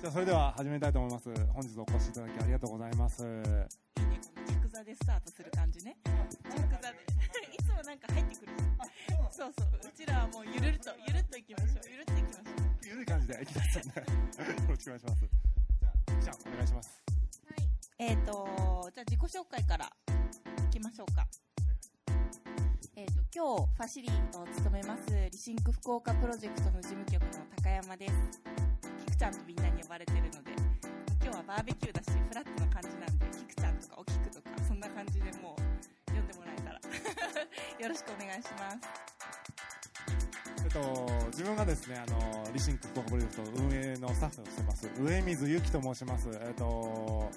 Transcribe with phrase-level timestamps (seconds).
[0.00, 3.42] じゃあそれでは始めたいと思います本日お越しいただきありがとうございますいいね、
[4.32, 5.96] この着座でスタートする感じね。
[6.04, 6.98] 着座で。
[7.52, 8.52] いつもなんか入ってくる。
[9.32, 9.68] そうそう。
[9.82, 11.90] うちらはもうゆるると、ゆるっといきましょう。
[11.90, 12.68] ゆるっといきましょう。
[12.88, 14.06] ゆるい感じでいきますんでよ
[14.68, 15.26] ろしくお願いします
[15.80, 17.02] じゃあじゃあお願いします
[17.44, 17.68] はい。
[17.98, 19.92] えっ、と、じゃあ自己紹介から
[20.68, 21.26] いきましょうか。
[22.94, 28.57] えっ、と、今日ファシリを務めます、リシンク福岡プロジェクトの事務局の高山です。
[29.18, 30.54] ちゃんとみんなに呼ばれてるので、
[31.20, 36.78] 今日はバーベキューだし、フラットな感じなんで、キクちゃんとかおキクとか、そんな感じでもう、呼んでもらえたら。
[37.82, 38.78] よろしくお願いします。
[40.62, 46.28] えっと、自分がですね、あの、リシンク福岡プロジェクト運営のスタッフをしてます、上水ゆきと申します。
[46.30, 47.28] えっと、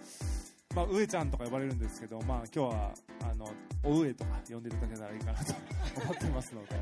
[0.75, 2.93] まあ、上ちゃんとか呼ばれるんですけど、まあ、今日は、
[3.23, 3.51] あの、
[3.83, 5.53] お上とか呼んでいただけたらいいかなと
[6.03, 6.75] 思ってますので、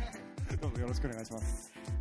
[0.56, 1.97] どうぞよろしくお願いします。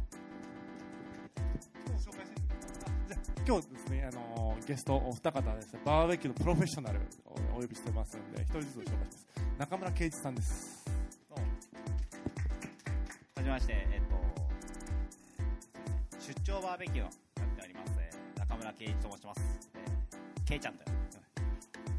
[3.48, 9.26] 今日ですね、あの、ゲストお二方ですね、バーベキューのプロフェッショナルをお呼びしてますんで、一人ずつご紹介します。
[9.58, 10.86] 中村圭一さんです。
[11.30, 11.40] は
[13.38, 14.18] じめまして、えっと、
[16.20, 17.12] 出張バーベキューをやっ
[17.56, 19.42] ております、えー中村圭一と申します。
[19.76, 20.98] えー、圭ちゃんとよ。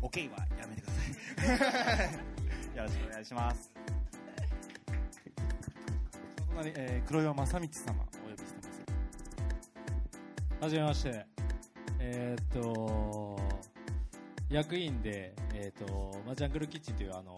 [0.03, 2.77] おけいはやめてください。
[2.77, 3.71] よろしくお願いします。
[6.77, 8.69] えー黒岩正道様お呼びしてます。
[10.61, 11.28] はじめまして。
[12.11, 13.37] えーっと、
[14.49, 17.37] 役員で、えーっと、まあ、ジャングルキッチンというあの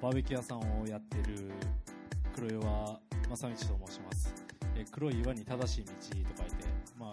[0.00, 1.50] バーベキュー屋さんをやってる
[2.36, 4.32] 黒岩正道と申します。
[4.76, 6.64] え黒い岩に正しい道と書いて、
[6.98, 7.12] ま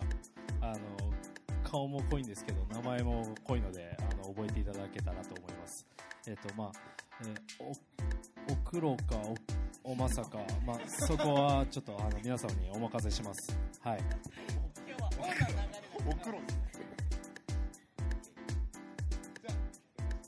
[0.61, 0.79] あ、あの、
[1.63, 5.87] 顔も濃いんですけど、名前も濃いので、あの、覚えていただけたらと思います。
[6.27, 6.71] えっと、まあ、
[7.25, 7.33] え
[8.47, 9.17] お、黒か、
[9.83, 13.57] お、おまさか、まあ、そこはちょっと、あの、皆様にお任せします。
[13.81, 13.99] はい。
[16.11, 16.85] 今日はオーナーの流れですね。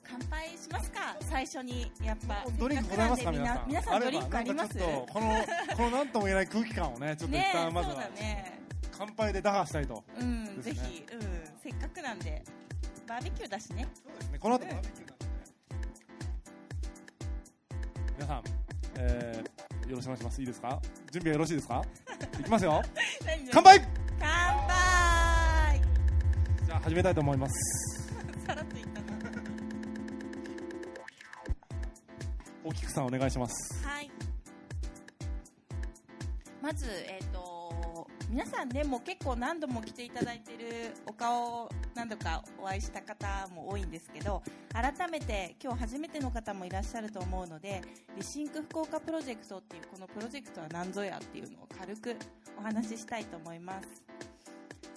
[0.04, 1.16] 乾杯しますか？
[1.22, 3.68] 最初にやっぱドリンクございますか皆さん。
[3.68, 4.78] 皆さんドリンクあります？
[4.78, 5.46] ればなんかちょっとこの、
[5.78, 8.04] このなんとも言えない空気感をね、ちょっと一ね旦まずは
[8.98, 10.04] 乾杯で打破したいと。
[10.20, 11.22] うん、ぜひ、うん、
[11.64, 12.44] せっかくなんで
[13.08, 15.12] バーベキューだしねそうですね、この後バーベキュー。
[18.18, 18.44] 皆さん、
[18.98, 20.40] えー、よろしくお願いします。
[20.42, 20.80] いいですか？
[21.12, 21.84] 準備はよろしいですか？
[22.40, 22.82] いきますよ。
[23.52, 23.82] 乾杯
[24.20, 24.61] 乾杯
[26.84, 28.12] 始めたいと思います。
[28.46, 29.12] さらっといったな
[32.64, 33.86] 大きくさんお願いします。
[33.86, 34.10] はい
[36.62, 44.42] まずえっ、と皆さんねもう結構何度も来ていただいてるお顔何度かお会いした方も多いんですけど
[44.74, 47.82] 改めて今日初めての方もいらっしゃると思うので
[48.16, 52.16] Rethink 福岡プロジェクトっていうこのプロジェクトは何ぞやっていうのを軽く
[52.58, 54.31] お話ししたいと思います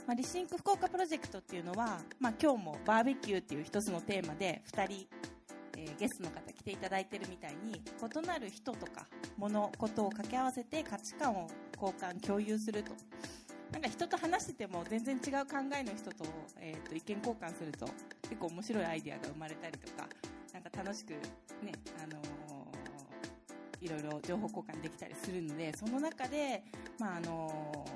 [0.07, 5.07] まあ、 Rethink 福岡プロジェクトっていうのは、まあ、今日もバーベキューっていう一つのテーマで2人、
[5.79, 9.07] えーゲストの方来ていただいてるみたいに異なる人とか
[9.37, 11.49] 物事を掛け合わせて価値観を
[11.81, 12.93] 交換共有すると。
[13.73, 16.25] なんか人と話してても全然違う考えの人と,、
[16.61, 17.87] えーと意見交換すると
[18.23, 20.09] 結構面白いアイデアが生まれたりとか
[20.53, 21.11] なんか楽しく
[21.65, 21.73] ね、
[22.03, 22.25] あのー
[23.81, 26.63] いろいろ情報交換できたりするのでその中で、
[26.99, 27.94] まああのー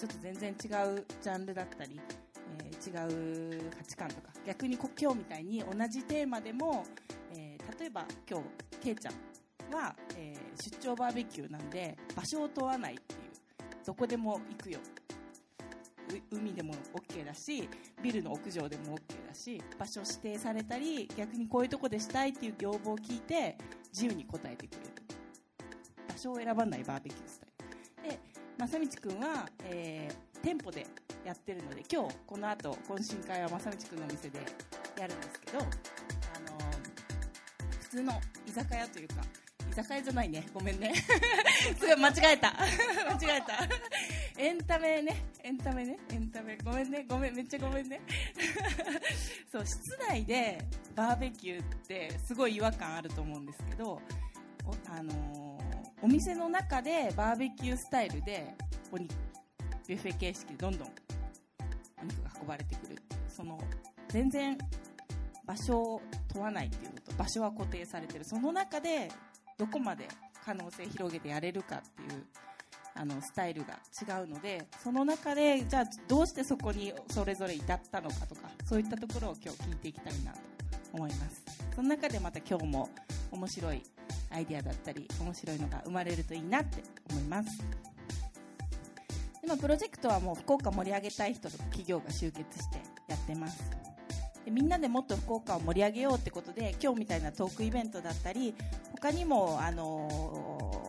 [0.00, 2.00] ちょっと全然違うジャンルだったり、
[2.64, 6.86] えー違う価値観とか逆に今日みたいに同じテーマでも、
[7.34, 8.46] えー例えば今日
[8.80, 9.12] けいちゃん
[9.74, 13.18] は、えー出張バーベキューなんで場所を問わないっていう
[13.84, 14.78] どこでも行くよ。
[16.32, 17.68] 海でも OK だし
[18.02, 23.56] ビルの屋上でも OK だし場所指定されたり逆にこういうとこでしたいっていう要望を聞いて
[23.92, 24.84] 自由に答えてくれる。
[26.08, 27.29] 場所を選ばないバーベキュー。
[28.66, 30.86] 正道くんは、えー店舗で
[31.22, 34.38] やってるので今日この後懇親会は正道くんのお店で
[34.98, 35.70] やるんですけど、あのー
[37.82, 38.12] 普通の
[38.46, 39.14] 居酒屋というか
[39.70, 40.46] 居酒屋じゃないね。
[40.54, 40.94] ごめんね。
[41.78, 42.54] すごい間違えた。
[42.56, 43.68] 間違えた。
[44.40, 45.24] エンタメね。
[45.42, 45.98] エンタメね。
[46.10, 46.56] エンタメ。
[46.64, 47.04] ごめんね。
[47.06, 47.34] ごめん。
[47.34, 48.00] めっちゃごめんね。
[49.52, 50.64] そう室内で
[50.94, 54.00] バーベキューってすごい違和感あると思うんですけど,、
[54.88, 55.49] あのー
[56.02, 58.54] お店の中でバーベキュースタイルで
[58.90, 59.12] お肉
[59.86, 60.88] ビュッフェ形式でどんどん
[62.00, 62.92] お肉が運ばれてくる。
[62.92, 63.58] っていうその
[64.08, 64.56] 全然
[65.44, 66.02] 場所を
[66.32, 67.12] 問わないっていうのと。
[67.12, 68.24] 場所は固定されてる。
[68.24, 69.10] その中で
[69.58, 70.06] どこまで
[70.44, 72.24] 可能性広げてやれるかっていう
[72.94, 80.38] あのスタイルが違うのでその中でじゃあどうしてそこにそれぞれ至ったのかとかそういったところを今日聞いていきたいなと
[80.92, 81.44] 思います。
[81.74, 82.88] その中でまた今日も
[83.32, 83.82] 面白い
[84.30, 87.58] アイディアだったり面白いのが生まれるといいなって思います。
[89.40, 92.78] でまあ、プロジェクトはもう福岡盛り上げたい人と企業が集結して
[93.08, 93.70] やってます。
[94.44, 98.54] でみんなでもっと福岡を盛り上げようってことで今日みたいなトークイベントだったり
[98.92, 100.08] 他にも、あの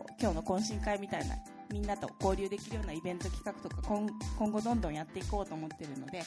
[0.08, 1.36] ー今日の懇親会みたいな
[1.72, 6.22] みんなと交流できるようなイベント企画とか今今後どんどんやっていこうと思ってるので、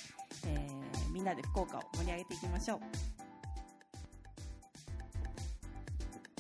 [0.46, 2.81] えーみんなで福岡を盛り上げていきましょう。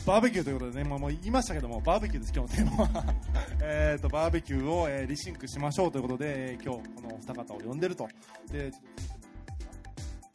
[0.06, 3.14] バーベキューということでね、もうもう言いましたけども、バーベキューです、今日のテーマは。
[3.62, 8.06] えっと、バーベキューを、えーリシンクしましょうということで、えー今日、このお二方を呼んでると。
[8.52, 8.70] で、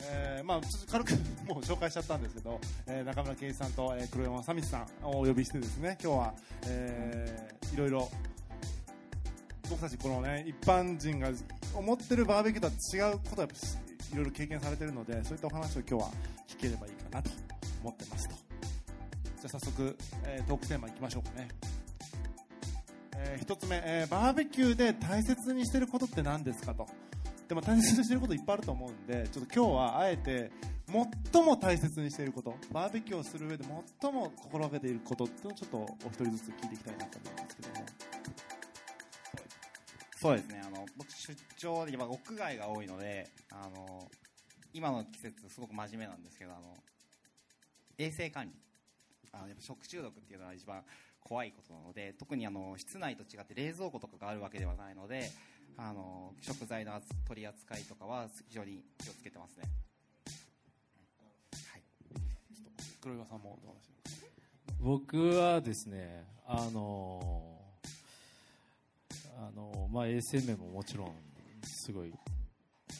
[0.02, 1.12] えーまあ、軽く
[1.48, 6.34] もう紹介しちゃったんですけど、えー中村圭一さんと、えー黒山さみさんをお呼びしてですね、今日は、
[6.66, 8.10] えーいろいろ、
[9.70, 11.30] 僕たちこのね、一般人が
[11.76, 13.56] 思ってるバーベキューとは違うことをやっぱ
[14.14, 16.12] いろいろ経験されてるので、そういったお話を今日は
[16.48, 17.30] 聞ければいいかなと
[17.84, 18.49] 思ってますと。
[19.40, 21.48] じゃあ早速、えートークテーマいきましょうかね。
[23.16, 26.88] えー一つ目、えーバーベキューで大切にしてることって何ですかと。
[27.48, 30.52] でも大切にしてることいっぱいあると思うんで、ちょっと今日はあえて、
[31.32, 33.64] 最も大切にしていること、バーベキューをする上で
[34.02, 37.86] 最も心がけていることっていうのをちょっとお一人ずつ聞いていきたいなと思うんですけども。
[40.18, 44.12] そうですねあの僕出張で屋外が多いのであの
[44.74, 46.76] 今の季節すごく真面目なんですけどあの
[47.98, 48.54] 衛生管理
[49.34, 50.84] あのやっぱ食中毒っていうのは一番
[51.22, 55.30] 怖いことなので特にあの室内と違って冷蔵庫とかがあるわけではないので
[55.78, 59.64] あの食材の扱取り扱いとかは非常に気をつけてますね。
[61.72, 61.84] はい。
[63.02, 63.90] 黒岩さんもどうでしょ
[64.82, 67.60] 僕はですね、あの
[69.38, 71.12] あのまあ、衛生面ももちろん
[71.64, 72.14] すごい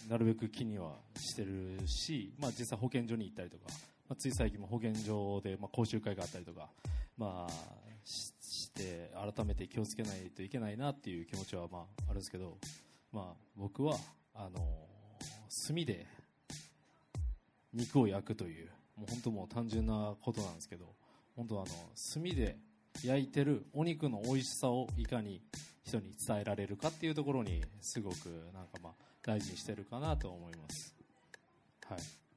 [0.10, 3.66] なるべく気にはしてるし、まあ、実際保健所に行ったりとか、
[4.10, 6.68] まあ、つい最近も保健所で、まあ、講習会があったりとか、
[7.16, 7.54] まあ、
[8.04, 12.58] して改めて気をつけないといけないなっていう気持ちは、まあ、あるんですけど、
[13.14, 13.98] まあ、僕は
[14.34, 14.68] あの
[15.68, 16.08] 炭で
[17.72, 20.88] 肉を焼くというもう本当もう単純なことなんですけど
[21.36, 21.66] 本当あの
[22.14, 22.58] 炭で
[23.04, 25.40] 焼いてるお肉の美味しさをいかに
[25.84, 28.16] 人に伝えられるかっていうところにすごく
[28.54, 30.96] なんかまあ大事にしてるかなと思います。
[31.88, 32.29] はい。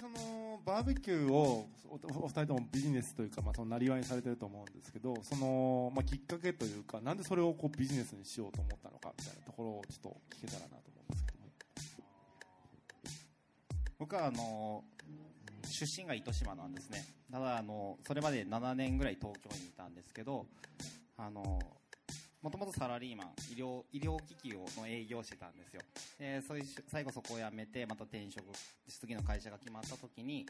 [0.00, 11.50] そのバーベキューをお二人ともビジネスというか、まあ、そのなりわいにされてると思うんですけどその、まあ、きっかけというかなんでそれをこうビジネスにしようと思ったのかみたいなところをちょっと聞けたらなと思うんですけども
[13.98, 14.84] 僕はあの
[15.64, 17.04] 出身が糸島なんですね。
[17.30, 20.46] ただあのそれまで7年ぐらい東京にいたんですけど
[21.18, 21.58] あの
[22.42, 25.82] もともとサラリーマン医療医療機器をの営業してたんですよ。
[26.18, 28.44] でそういう最後そこを辞めてまた転職
[28.88, 30.46] 次の会社が決まった時に、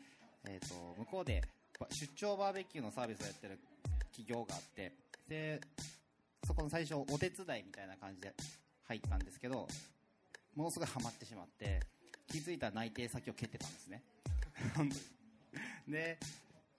[0.47, 1.43] えー、と向こうで
[1.91, 3.59] 出張バーベキューのサービスをやってる
[4.11, 4.93] 企業があって
[5.29, 5.61] で
[6.47, 8.35] そこの最初お手伝いみたいな感じで
[8.87, 9.69] 入ったんですけど
[10.55, 11.81] ものすごいハマってしまって
[12.27, 14.03] 気づいたら内定先を蹴ってたんですね。
[15.89, 16.19] で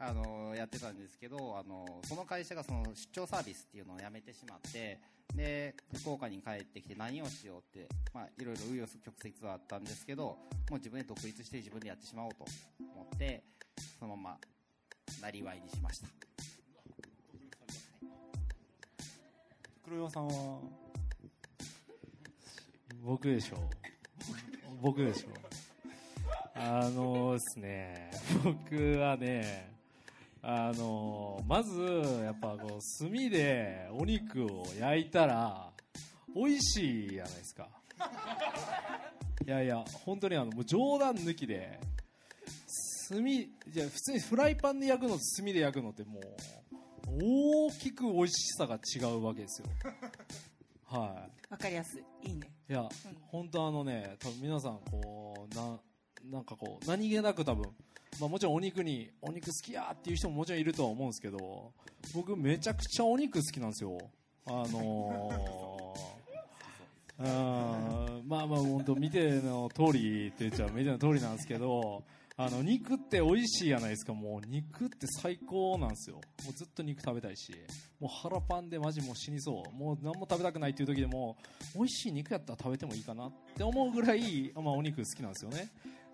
[0.01, 4.97] あのやってたんですけどあのその会社がその出張サービスっていうのをやめてしまって
[5.35, 10.37] で福岡に帰ってきて何をしようって、まあ、いろいろ紆余曲折はあったんですけども
[10.71, 12.45] う自分で独立して自分でやってしまおうと
[12.79, 13.43] 思って
[13.99, 14.37] そのまま
[15.21, 16.07] なりわいにしました。
[19.83, 20.59] 黒岩さんは
[23.03, 23.59] 僕でしょう。
[24.81, 25.31] 僕でしょう。
[26.55, 28.11] あのですね
[28.43, 29.78] 僕はね
[30.41, 31.81] あのまず
[32.23, 35.69] やっぱこう炭でお肉を焼いたら
[36.33, 37.67] 美味しいじゃないですか。
[39.45, 41.79] いやいや本当にあのもう冗談抜きで
[43.09, 46.23] 炭じゃ普通にフライパンで焼くのと炭で焼くのってもう
[47.67, 49.67] 大きく美味しさが違うわけですよ。
[50.85, 51.51] はい。
[51.51, 52.29] わかりやすい。
[52.29, 52.51] いいね。
[52.69, 52.87] いや、
[53.27, 55.79] 本当あのね、多分皆さんこう、な、
[56.31, 57.63] なんかこう、何気なく多分、
[58.19, 61.71] まあもちろんお肉に、お肉好きやっていう人ももちろんいるとは思うんですけど、
[62.13, 63.97] 僕めちゃくちゃお肉好きなんですよ。
[64.45, 67.23] あのー、
[68.19, 72.03] うんまあまあ本当見ての通りって言っちゃう見ての通りなんですけど、
[72.37, 74.13] あの肉って美味しいじゃないですか。
[74.13, 76.15] もう肉って最高なんですよ。
[76.45, 77.53] もうずっと肉食べたいし
[77.99, 79.75] もう腹パンでマジもう死にそう。
[79.75, 81.35] もう何も食べたくないっていう時でも
[81.75, 85.69] 美味しい肉やったら食べてもいいかなって思うぐらい、まあ、お肉好きなんですよね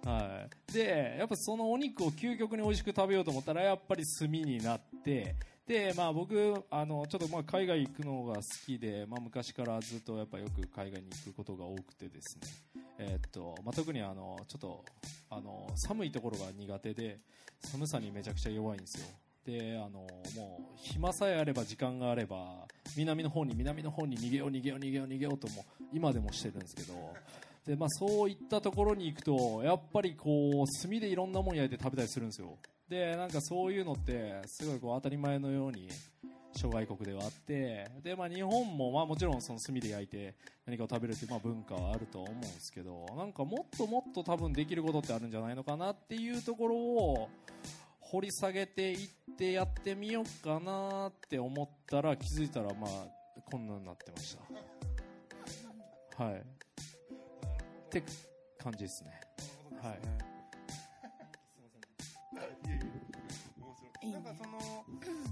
[0.05, 5.35] はい、でやっぱそのお肉を究極に美味しく食べようと思ったらやっぱり炭になって
[5.67, 14.85] で、まあ、僕あのちょっとまあ海外行くのが好きで、まあ、昔からずっとやっぱよく海外に行くことが多くてですね、えーっとまあ、特にあのちょっと
[15.31, 17.17] あの寒いところが苦手で
[17.61, 19.07] 寒さにめちゃくちゃ弱いんですよ。
[19.43, 26.93] であのもう暇さえあれば時間があれば南の方に南の方に逃げよう逃げよう逃げよう逃げようとも今でもしてるんですけど
[27.65, 32.57] で、まあ、そういったところに行くとやっぱりこう炭でいろんなもん焼いて食べたりするんですよ。
[32.87, 35.89] でなんかそういうのってすごいこう当たり前のように
[36.55, 47.29] 諸外国ではあってで、まあ、日本もまあもちろんその炭で焼いて何かを食べるというまあ文化はあると思うんですけどなんかもっともっと多分できることってあるんじゃないのかなっていうところを
[47.99, 54.37] 掘り下げていってやってみようかなって思ったら気づいたらまあこんなになってまし
[56.17, 56.23] た。
[56.23, 56.54] はい。
[57.99, 59.11] って感じですね。
[59.81, 59.99] はい。
[64.05, 64.51] いいねなんかその、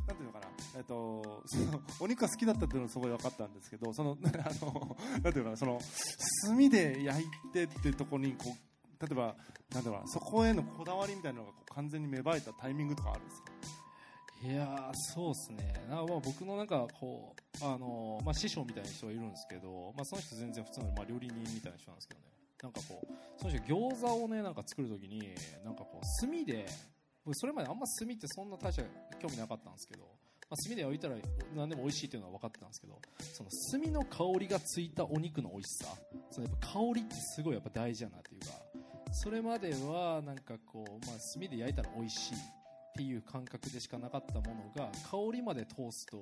[0.08, 5.79] なんていうのかな、えっと、その、お肉が好きだったっていうのはすごい分かったんですけど、その、 あの、なんていうのかな、その、
[6.48, 9.36] 炭で焼いてっていうところに、こう、例えば、
[9.74, 13.51] なんていうのかな、そこへのこだわりみたいなのがこう完全に芽生えたタイミングとかあるんですか？
[14.43, 15.74] いやーそうですね。
[15.89, 22.25] なまあ僕のなんかこうあのーまあ、師匠みたいな人がいるんですけど、まあ、その人全然普通の、まあ、料理人みたいな人なんですけどね
[22.63, 25.20] なんかこうその人餃子をねなんか作るときに
[25.65, 26.65] なんかこう炭で
[27.34, 28.84] それまであんま炭ってそんな大した
[29.17, 30.03] 興味なかったんですけど、
[30.50, 31.15] まあ、炭で焼いたら
[31.55, 33.01] 何でも美味しいっていうのは分かってたんですけど
[33.34, 35.86] その炭の香りがついたお肉の美味しさ
[36.32, 38.48] そのやっぱ香りってすごいやっぱ大事だなっていうか
[39.12, 42.38] それまではなんかこう、まあ、炭で焼いたら美味しいっ
[42.96, 46.22] ていう感覚でしかなかったものが香りまで通すと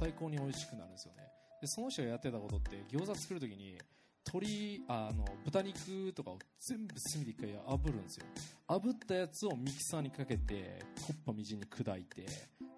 [0.00, 1.22] 最高に美味しくなるんですよね。
[1.60, 3.78] でその人がやってたことって餃子作るときに
[4.26, 8.26] 鶏あの豚肉とかを全部炭で一回炙るんですよ。
[8.68, 12.28] 炙ったやつをミキサーにかけてコッパみじんに砕いてで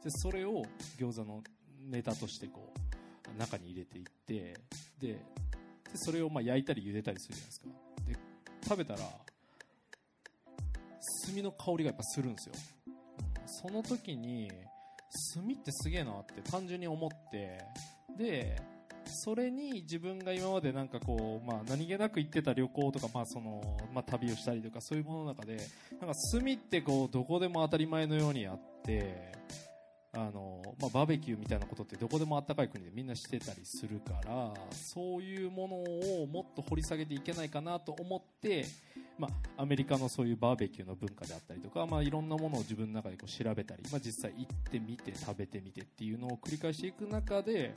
[0.08, 0.64] それを
[0.98, 1.42] 餃子の
[1.90, 2.72] ネタとしてこ
[3.34, 4.54] う中に入れていって
[4.98, 5.20] でで
[5.94, 7.66] それをまあ焼いたり茹でたりするじゃないですか。
[8.06, 8.16] で
[8.64, 9.00] 食べたら
[11.26, 12.54] 炭の香りがやっぱするんですよ。
[13.46, 14.50] その時に
[15.34, 17.60] 炭ってすげえなって単純に思って
[18.16, 18.60] で
[19.06, 25.56] それに自分が今までなんかこう、まあ、何気なく行ってた旅行とか、まあそのまあ、旅をしたりとかそういうものの中で
[26.00, 29.32] なんか炭ってこうどこでも当たり前のようにあって
[30.16, 35.76] あの、まあ、バーベキューみたいなことってどこでもあったかい国でみんなしてたりするからそういうもの
[36.22, 38.64] をもっと掘り下げていけないかなと思って、
[39.18, 47.74] まあ、アメリカのそういうバーベキューの文化であったりとか、まあ、いろんなものを自分の中でこう調べたり、まあ、実際行ってみて食べてみてっていうのを繰り返していく中で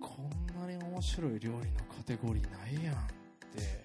[0.00, 2.98] こんなに面白い料理のカテゴリーないやんっ
[3.54, 3.84] て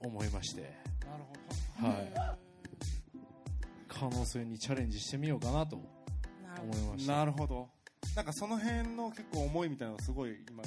[0.00, 0.62] 思いまして、
[1.04, 1.24] なる
[1.80, 2.12] ほはい、
[3.88, 5.76] 可能性にチャレンジしてみようかなと
[6.42, 7.68] なるほど思いましたなるほど。
[8.14, 10.62] なんかその辺の結構思いみたいなのがすごい今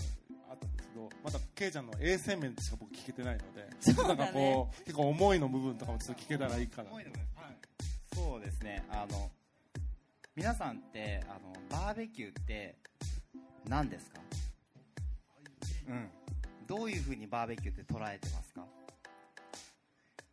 [0.50, 4.08] あったんですけど、まだケイちゃんの衛生面しか僕聞けてないので、そうだね。
[4.08, 6.89] なんかこう、結構思いの部分とかもちょっと聞けたらいいかな。
[6.89, 7.25] 思いの部分。
[8.13, 8.86] そうですね。
[8.89, 9.32] あの
[10.36, 12.75] 皆さんってあのバーベキューって
[13.68, 14.20] 何ですか？
[15.89, 16.10] うん。
[16.67, 18.63] どういうふうにバーベキューって捉えてますか？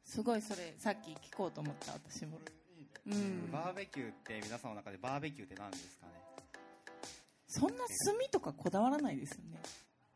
[0.05, 2.39] すごいそれさっき聞こうと思った私も。
[3.07, 3.51] うん。
[3.51, 6.13] バーベキューって皆さんの中でバーベキューって何ですかね？
[7.49, 7.87] そんな炭
[8.31, 9.59] とかこだわらないですよね。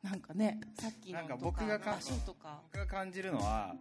[0.03, 2.61] なんかねさっきのなんかと僕がか場所とか。
[2.73, 3.75] 僕が感じるのは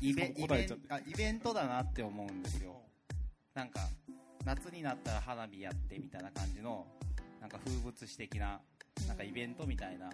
[0.00, 2.80] イベイベあイベントだなって思うんですよ。
[3.54, 3.80] なんか
[4.44, 6.86] 夏になったら花火やってみたいな感じの
[7.40, 8.60] なんか風物詩的な
[9.08, 10.10] なんかイベントみたいな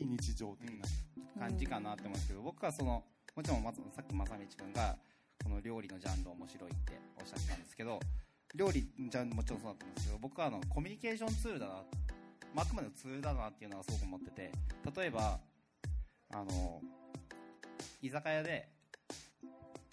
[0.00, 1.10] 非日常的な。
[1.40, 3.02] 感じかなって思うんですけど、僕はその
[3.34, 4.96] もちろんまずさっき正道君が
[5.42, 7.98] この料理のジャンル面白いっておっしゃったんですけど
[8.54, 11.72] 料理ジャンルもちろんそうだったんですけど僕はあのコミュニケーションツールだな、
[12.54, 14.52] まあ、あくまでもツールだなっていうのはすごく思ってて
[15.00, 15.38] 例えば
[16.34, 16.82] あの
[18.02, 18.68] 居酒屋で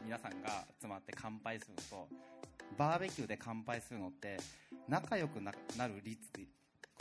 [0.03, 2.07] 皆さんが集まって乾杯するのと
[2.77, 4.37] バーベキューで乾杯するのって
[4.89, 6.43] 仲良くななる率で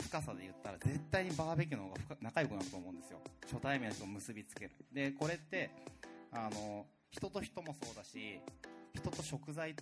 [0.07, 3.19] 深さで言ったら絶対にバーベキューの方が深仲良くなると思うんですよ。
[3.43, 4.71] 初対面の人を結びつける。
[4.93, 5.69] でこれって
[6.31, 8.39] あの人と人もそうだし
[8.95, 9.75] 人と食材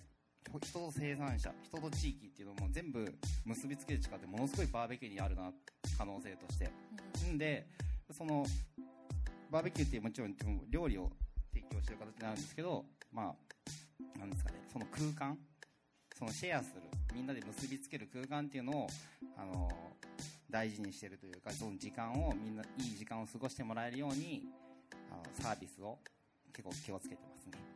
[0.58, 3.06] 人と生産者人と地域っていうのも全部
[3.44, 5.52] 結びつける力ってものすごいバーベキューにあるな
[5.96, 6.70] 可能性として。
[7.30, 7.38] ん。
[7.38, 7.66] で
[8.10, 8.44] その
[9.50, 10.34] バーベキューってもちろん
[10.68, 11.10] 料理を
[11.54, 13.34] 提供してる形になるんですけどま
[14.16, 15.38] あなんですかねその空間
[16.18, 16.82] そのシェアする
[17.14, 18.86] みんなで結びつける空間っていうのを
[19.36, 19.68] あの
[20.48, 24.44] 大事にしてるというかその時間をみんないい時間を過ごしてもらえるように
[25.10, 25.98] あのサービスを
[26.54, 27.75] 結構気をつけてますね。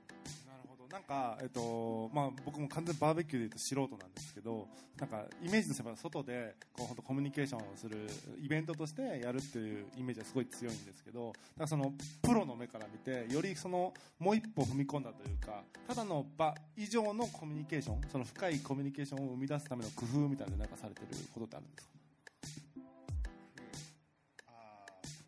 [0.90, 4.66] なんか、えっとまあ、僕も完全にバーベキューでいうと素人なんですけど
[4.98, 8.08] なんかイメージとしては外でこうほんとコミュニケーションをする
[8.42, 11.92] イベントとしてやるっていうイメージはすごい強いんですけどだその
[12.22, 21.90] プロの目から見てよりそのもう一歩踏み込んだというかただの場以上のコミュニケーションその深いコミュニケーションを生み出すための工夫みたいななんかされてることってあるんですか？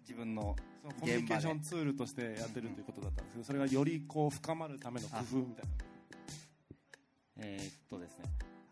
[0.00, 5.70] 自分のそのコミュニケーションツールとしてやってるということだったんですけどそれがよりこう深まるための工夫みたいな。
[7.38, 8.24] えーっとですね。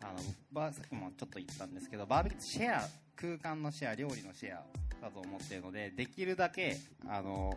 [0.03, 0.19] あの
[0.51, 4.63] 僕さっきもちょっと言ったんですけどバーベキューシェア空間のシェア料理のシェア
[5.01, 6.77] だと思っているのでできるだけ
[7.07, 7.55] あの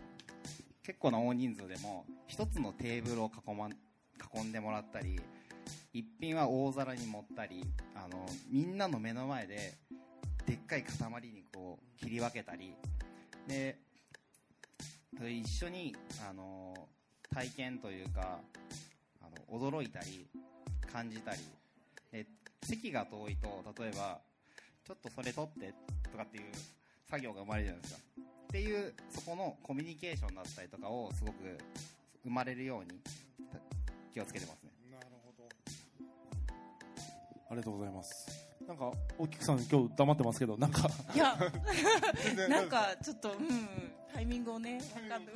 [0.83, 3.69] 結構な大人数でも一つのテーブルを囲,、ま、
[4.35, 5.19] 囲んでもらったり
[5.91, 7.63] 一品は大皿に盛ったり
[7.95, 9.73] あのみんなの目の前で
[10.45, 12.75] でっかい塊肉を切り分けたり
[13.47, 13.79] で
[15.23, 15.95] 一緒に
[16.29, 16.73] あの
[17.33, 18.39] 体験というか
[19.21, 20.27] あの驚いたり
[20.91, 21.37] 感じたり
[22.11, 22.25] で
[22.63, 24.19] 席が遠いと例えば
[24.85, 25.73] ちょっとそれ取って
[26.11, 26.43] とかっていう
[27.09, 27.99] 作業が生まれるじゃないですか。
[28.45, 31.57] っていうそこのコミュニケーションだったりとかをすごく
[32.23, 32.99] 生まれるように
[34.13, 34.71] 気をつけてますね。
[34.89, 35.49] なるほど。
[37.49, 38.45] ありがとうございます。
[38.65, 40.89] なんか大きくさん今日黙ってますけどなんか。
[41.13, 41.37] いや。
[42.47, 43.67] なんかちょっと、うん、
[44.15, 44.79] タイミングをね、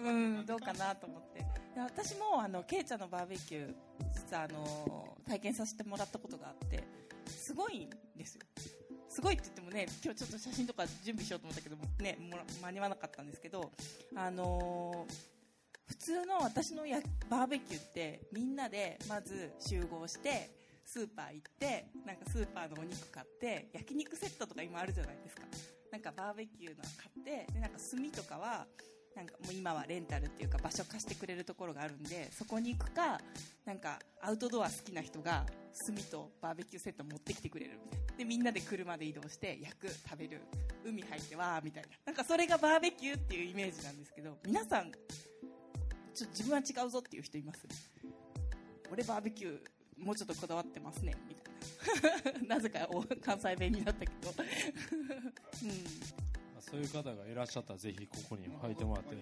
[0.05, 1.39] うん、どうかなと思って。
[1.75, 3.73] で私も、あの、ケイちゃんのバーベキュー、
[4.13, 6.81] 実は、あの、体験させてもらったことがあって、
[7.27, 8.41] すごいんですよ。
[9.09, 13.71] すごいって言ってもね、今日ちょっと写真とか準備しようと思ったけども、ね、もら間に合わなかったんですけど、
[14.15, 15.05] あの
[15.87, 20.51] 普通の私のやバーベキューって、みんなでまず集合して、
[20.85, 25.43] スーパー行って、なんかスーパーのお肉買って、焼肉セットとか今あるじゃないですか。
[25.91, 28.65] なんかバーベキューの買ってでなんか炭とかは
[29.15, 33.19] なんかもう今はレンタルっていうか場所貸してくれるところがあるんでそこに行くか
[33.65, 35.45] なんかアウトドア好きな人が
[35.85, 38.05] 炭とバーベキューセット持ってきてくれるみたいな。
[38.19, 40.41] でみんなで車で移動して焼く食べる
[40.85, 41.89] 海入ってわーみたいな。
[42.05, 44.91] なんかそれがバーベキューっていうイメージなんですけど皆さん
[46.13, 47.65] ちょ自分は違うぞっていう人います？
[48.91, 49.59] 俺バーベキュー
[49.99, 51.15] もうちょっとこだわってますね。
[51.27, 52.55] みたいな。
[52.55, 54.31] なぜかお関西弁になったけど。
[54.33, 55.69] うん。
[55.69, 55.73] ま
[56.57, 59.17] あそういう方がいらっしゃったらぜひここに入ってもらって。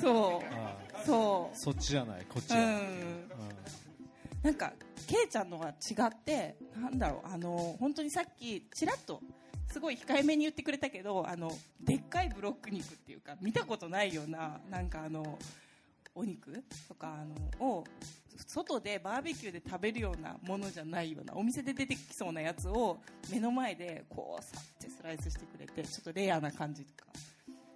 [0.00, 0.54] そう。
[0.54, 0.70] は
[1.02, 1.06] い。
[1.06, 2.44] そそっちじゃないこっちう。
[2.44, 3.30] うじゃない、ん。
[4.42, 4.72] なんか、
[5.06, 9.20] ケイちゃんのは違って、なんだろう、あの、本当にさっき、ちらっと、
[9.68, 15.38] すごい控えめに言ってくれたけど、あの、でっかいブロック肉っていうか、見たことないような、なんかあの、
[16.14, 17.84] お肉とか、あの、を、
[18.46, 22.98] 外でバーベキューで食べるようなものじゃないような、お店で出てきそうなやつを、
[23.30, 27.10] 目の前で、こう、さってスライスしてくれて、ちょっとレアな感じとか。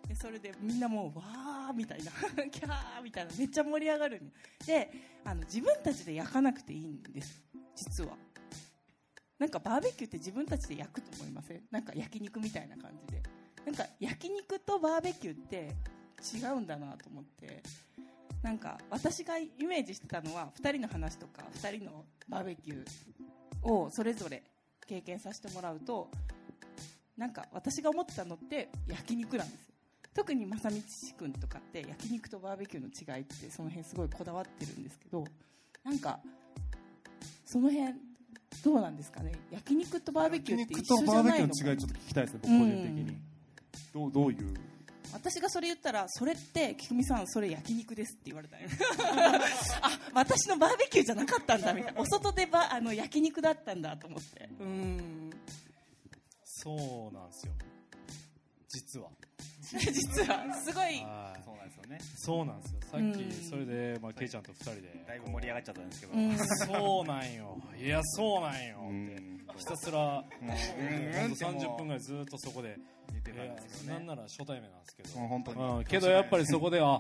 [0.08, 2.12] でそれでみんなもうわーみたいな
[2.52, 4.30] キャーみたいなめっちゃ盛り上がるん
[4.66, 4.90] で
[5.24, 7.42] あの自分たちで焼かなくていいんです。
[7.74, 8.18] 実は。
[9.38, 11.62] なんかバーベキューって自分たちで焼くと思いません？
[11.70, 13.22] なんか焼肉みたいな感じで。
[13.64, 15.74] なんか焼肉とバーベキューって
[16.36, 17.62] 違うんだなと思って。
[18.44, 24.42] なんか私がイメージしてたのは2人の話とか2人のバーベキューをそれぞれ
[24.86, 26.10] 経験させてもらうと
[27.16, 29.74] なんか私が思ってたのって焼肉なんですよ。
[30.14, 30.76] 特に正道
[31.18, 35.24] 君とかって焼肉とバーベキューの違いってその辺すごいこだわってるんですけど
[35.82, 36.20] なんか
[37.46, 37.94] その辺
[38.62, 39.32] どうなんですかね？
[39.50, 43.16] 焼肉とバーベキューって肉一緒じとバーベキゃないのューの違いちょっと聞きたいですね僕個人的に。
[43.94, 44.54] どうどういう
[45.12, 48.68] 私がそれ言ったらそれって菊美さんそれ焼肉ですって言われたよ。
[49.82, 52.00] あ私のバーベキューじゃなかったんだみたいな。
[52.00, 54.48] お外でばあの焼肉だったんだと思って。
[54.60, 55.30] うん。
[56.44, 57.52] そうなんですよ。
[58.68, 59.10] 実は。
[59.62, 60.84] 実はすごい。
[60.84, 61.42] はい。
[61.44, 61.98] そうなんですよね。
[62.16, 62.80] そうなんですよ。
[62.90, 63.12] さっうん。
[63.12, 65.04] きそれで、まあ、ケイちゃんと二人で。
[65.06, 66.12] だいぶ盛り上がっちゃったんですけど。
[66.12, 66.38] うん。
[66.38, 67.58] そうなんよ。
[67.76, 70.48] いやそうなんよってひたすらうん。
[70.48, 72.76] ほんと30分ぐらいいずっとそこで
[73.10, 73.98] 言っていやたんですけどね。
[73.98, 75.84] なんなら初対面なんですけど。
[75.84, 76.98] けどやっぱりそこであ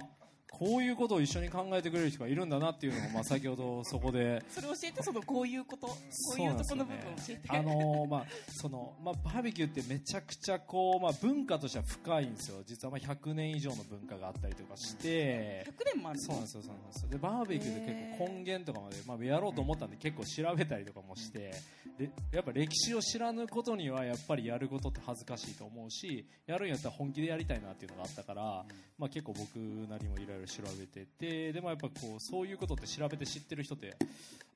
[0.58, 4.42] こういうことを一緒に考えてくれる人がいるんだなっていうのを、まあ、先ほどそこで。
[4.48, 5.86] それ教えてそのこういうこと？
[5.86, 5.96] こ
[6.38, 12.62] ういうとこの部分教えてあのーまあそのまあ、バーベキューってめちゃくちゃこう、まあ、文化としては深いんですよ。
[12.66, 16.24] 実はまあ100年以上の文化があったりとかして、100年もあるの？
[16.24, 17.10] そうなんですよそうなんですよ。
[17.10, 21.52] でバーベキューで結構根源とかまで、まあ、やろうと思ったんで結構調べたりとかもして。
[21.98, 28.64] でやっぱ歴史を知らぬことにはやっぱりやることって恥ずかしいと思うしやるんやったら本気でやりたいなっていうのがあったから、
[28.98, 29.54] まあ、結構僕
[29.88, 33.96] なりもいろいろ調べててでもやっぱこうそういうことって調べて知ってる人って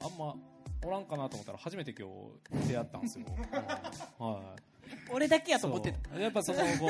[0.00, 0.34] あんま
[0.84, 2.08] おらんかなと思ったら初めて今
[2.62, 4.44] 日出会ったんですよ、う んはい。
[5.10, 6.18] 俺だけやと思ってた。
[6.18, 6.86] やっぱそのこ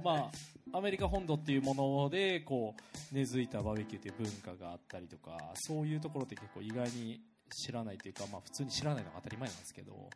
[0.00, 0.30] うま
[0.72, 2.74] あアメリカ本土っていうものでこ
[3.12, 7.20] う根付いたバーベキューっていう文化があったりとかそういうところって結構意外に
[7.50, 10.10] 知らないというか、まあ、普通に知らないのが当たり前なんですけど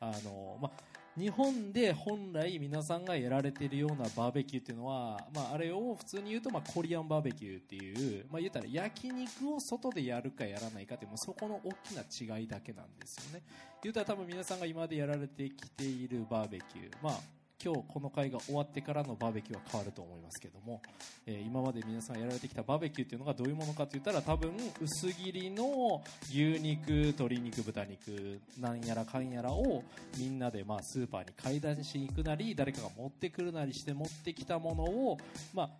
[0.00, 0.72] あの、まあ、
[1.16, 13.44] 日本で本来皆さんがやられているようなバーベキューっていうのは、まあ、あれを普通に言うと、まあ、コリアンバーベキューっていう、まあ、言ったら焼肉を外でやるかやらないかっていうもうそこの大きな違いだけなんですよね。
[13.82, 17.20] 言うたら多分皆さんが今までやられてきているバーベキュー、まあ、
[17.64, 20.82] 今日この会が終わってからのバーベキューは変わると思いますけども、
[21.26, 29.82] えー今まで皆さんやられてきたバーベキューっていうのがどういうものかと言ったら多分薄切りの牛肉鶏肉豚肉なんやらかんやらを
[30.18, 35.16] みんなでまあスーパーに買い出しに行くなり誰かが持ってくるなりして持ってきたものを
[35.54, 35.70] まあ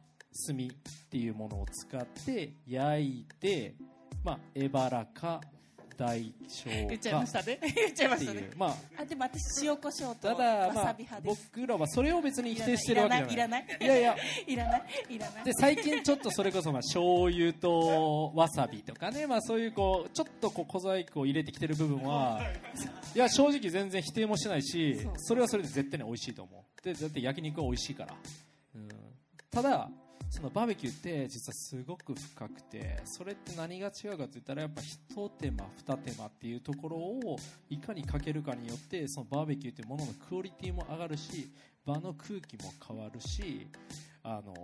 [0.47, 0.69] 炭っ
[1.11, 3.75] ていうものを使って焼いて
[4.23, 5.41] まあエバラか
[5.97, 7.59] 大小言っちゃいまかしたね。
[7.75, 8.51] 言っちゃいましたね。
[8.55, 8.59] う。
[8.59, 11.51] まああでも私塩コショウとただ、わまあさび派、です。
[11.55, 13.35] 僕らはそれを別に否定してるわけじゃない。
[13.35, 13.67] いらない。
[13.81, 13.87] いい。
[13.87, 14.85] やいや、 いらない。
[15.11, 15.45] いらない。
[15.45, 22.41] で、最近ちょっとそれこそ、まあ、醤油とわさびとかね、まあそういうこう、ちょっとこう小細工を入れてきてる部分は、
[23.15, 26.83] いや、正直全然否定もしないしそれはそれで絶対に美味しいと思う。
[26.83, 28.15] で、だって焼肉は美味しいから。
[28.75, 28.89] うん、
[29.51, 29.91] ただ、
[30.35, 37.37] そのバーベキューって実はすごく深くてそれって何が違うかと言ったらやっぱ一手間二手間っていうところを
[37.71, 41.53] いかにかけるかによってそのバーベキューっていうもののクオリティも上がるし
[41.87, 43.69] 場の空気も変わるし、
[44.23, 44.55] あの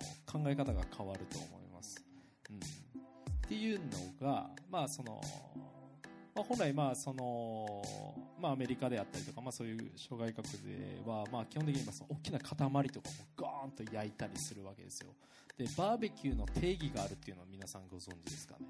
[0.00, 2.02] ー考え方が変わると思います、
[2.50, 2.60] うん、っ
[3.48, 3.78] ていう
[4.20, 5.20] のがまあその
[6.34, 7.82] まあ、本来、まあその
[8.40, 12.90] まあ、アメリカであったりとか、まあ、そういう諸外国では、まあ、基本的にその大きな塊とかも
[13.36, 15.14] ガーンと焼いたりするわけですよ。
[15.56, 18.66] でバーベキューの定義があるっていうのは皆さんご存知ですかね？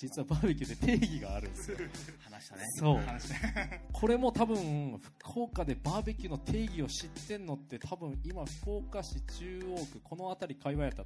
[0.00, 1.76] 実はバーベキューで定義があるんですよ。
[2.24, 2.62] 話したね。
[2.78, 2.96] そう。
[2.96, 3.34] 話した
[3.92, 11.04] これも多分福岡でバーベキューの定義を知ってんのって多分今福岡市中央区この辺り界隈やったら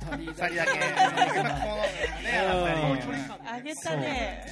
[0.00, 0.78] 多分2人二人だけ。
[0.78, 0.88] ね
[3.40, 3.48] うん。
[3.48, 4.46] あげたね。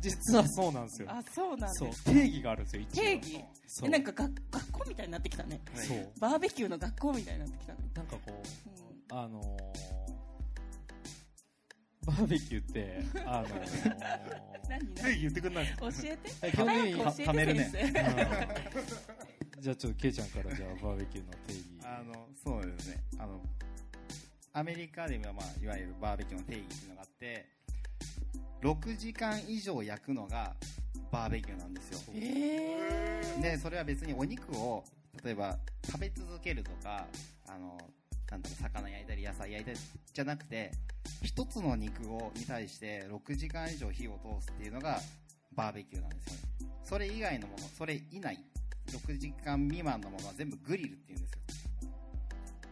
[0.00, 1.08] 実はそうなんですよ。
[1.10, 3.44] あそうなんそう定義があるんですよ定義？
[3.82, 5.60] えなんかが学校みたいになってきたね。
[5.74, 6.12] そう。
[6.20, 9.18] バーベキューの学校みたいになってきたね、なんかこううん。
[9.18, 9.91] あのー
[12.06, 17.46] バーベキューってあのー何ぜひ言ってくんない教えて。
[17.46, 17.70] るね。
[19.60, 21.64] じゃあちょっとケイちゃんからじゃあバーベキューの定義。
[21.84, 23.02] あのそうですね。
[23.18, 23.40] あの
[24.54, 27.46] アメリカでは、まあ、いわゆるバーベキューの定義っていうのがあって
[28.62, 30.54] 6時間以上焼くのが
[31.10, 31.98] バーベキューなんですよ。
[32.12, 34.84] 生えでそれは別にお肉を
[35.24, 37.06] 例えば食べ続けるとか
[37.46, 37.78] あの
[38.32, 39.78] なんだろう魚焼いたり野菜焼いたり
[40.14, 40.72] じゃなくて
[41.22, 44.98] 一つの肉をに対して6時間以上火を通すっていうのが
[45.54, 46.72] バーベキューなんですよね。
[46.82, 48.38] それ以外のものそれ以内
[48.88, 51.38] 6時間未満のものは全部グリルっていうんですよ。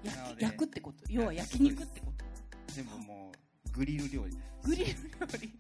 [0.02, 1.12] 焼き焼くってこと？
[1.12, 2.24] 要は焼肉ってこと？
[2.68, 3.30] 全部も
[3.66, 4.68] うグリル料理です。
[4.68, 4.94] グリル料
[5.42, 5.52] 理？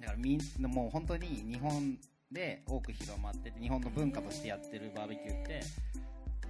[0.00, 1.96] だからみんなもう本当に日本
[2.30, 5.60] で多く広まってて日本の文化としてやってるバーベキューって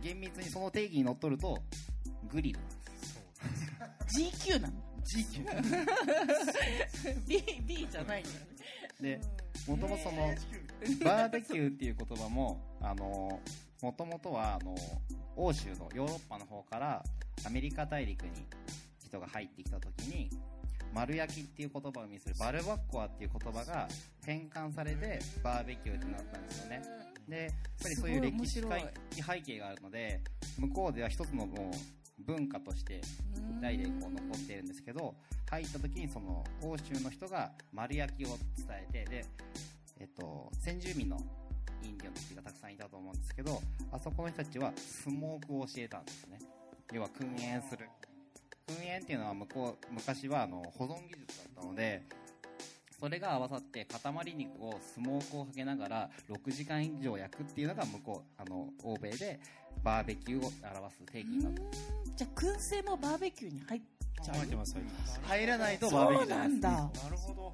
[0.02, 1.56] 厳密にその定義にのっとると
[2.32, 2.58] グリル。
[2.58, 2.79] なんです
[4.18, 4.74] GQ なの。
[5.04, 5.44] GQ
[7.26, 8.36] B, B じゃないんだよ
[9.00, 9.20] ねで
[9.66, 10.34] もともとその
[11.04, 13.40] バーベキューっていう言葉もあの
[13.82, 14.74] もともとはあの
[15.36, 17.02] 欧州のヨーロッパの方から
[17.46, 18.30] アメリカ大陸に
[19.04, 20.30] 人が入ってきた時に
[20.92, 23.88] 丸焼きっていう言葉を意味するバルバッコアっていう言葉が
[24.24, 26.82] 変換されてバーベキューってなったんですよね。
[27.28, 27.50] でやっ
[27.82, 30.20] ぱりそういう歴史的背景があるので
[30.58, 33.00] 向こうでは一つのもう文化として
[33.60, 35.14] 代々こう残っているんですけど
[35.50, 38.38] 入った時にその欧州の人が丸焼きを伝
[38.88, 39.24] えてで、
[39.98, 41.18] えっと、先住民の
[41.82, 46.38] インディアンたちがたくさんいたと思うんですけどあそこの人たちはスモークを教えたんですね。
[46.92, 47.88] 要は燻煙する。
[48.68, 52.02] 燻煙っていうのは向こう昔はあの保存技術だったので
[53.00, 59.40] それが合わさって塊肉をスモークをかけながら6時間以上焼くっていうのが向こうあの欧米で
[59.82, 61.62] バーベキューを表す定義になって
[62.16, 63.80] じゃあ燻製もバーベキューに入っ
[64.22, 64.36] ちゃう？
[64.36, 66.60] 入ってます入ってます入らないとバーベキューじゃないです。
[66.62, 67.02] そうなんだ。
[67.04, 67.52] なるほど。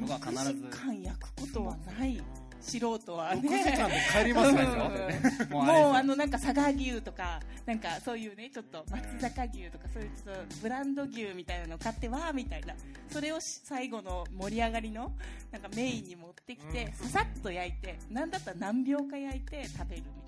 [0.00, 0.38] 僕は必ず。
[0.38, 2.22] 6時間焼くことはない。
[2.60, 5.50] 素人は6時ね間で帰りますねうん。
[5.52, 12.74] もうもうああのなんか佐賀牛とかなんかそういうねちょっと松坂牛とかそういうちょっとブランド牛みたいなの買ってわーみたいな。
[13.10, 15.12] それをし最後の盛り上がりの
[15.50, 20.21] なんかメインに持ってきてささっと焼いてなんだったら何秒か焼いて食べるみたいな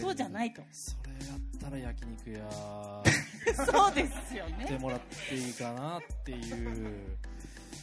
[0.00, 0.62] そうじゃないと。
[0.72, 3.02] それやったら焼肉屋。
[3.66, 4.66] そうですよね。
[4.66, 6.64] でもらっていいかなっていう。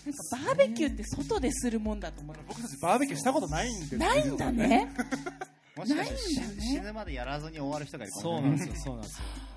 [0.05, 4.91] なんかバーベキューって外でするもんだと思う僕たちバーベキューしたことないんですないんだね。
[5.75, 6.61] もしかしてないんだね。
[6.61, 9.23] 死死ぬまでやらずに終わる人がいるかそうもしれなんですよそうなんですよ。
[9.25, 9.54] そう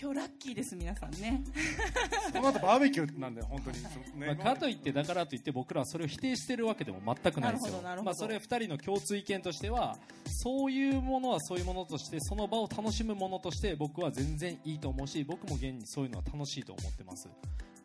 [0.00, 1.42] 今日ラッキーです皆さんね。
[2.32, 3.82] この後バーベキューなんで本当に。
[3.82, 7.80] ねまあ、かといってだからといって僕らはそれを否定してるわけでも全くないんですよ。
[7.82, 9.96] まあ、それ2人の共通意見としては
[10.26, 17.28] そういうものはそういうものとしてその場を楽しむものとして僕は全然いいと思うし僕も現にそういうのは楽しいと思ってます、